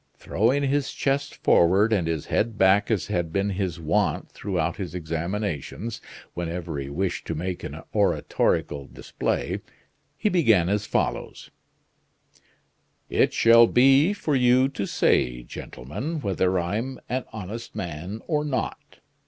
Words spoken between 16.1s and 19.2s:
whether I'm an honest man or not.